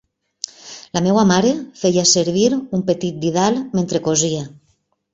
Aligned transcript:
La 0.97 1.03
meva 1.07 1.25
mare 1.33 1.51
feia 1.83 2.07
servir 2.13 2.49
un 2.57 2.85
petit 2.91 3.23
didal 3.29 3.63
mentre 3.81 4.07
cosia. 4.11 4.45